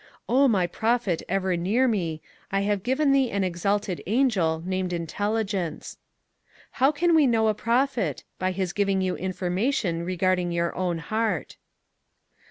[0.27, 5.97] "O my Prophet ever near me, I have given thee an exalted angel named Intelligence."
[6.01, 8.23] ^^ How can we know a prophet?
[8.39, 11.57] By his giving you informa tion regarding your own heart."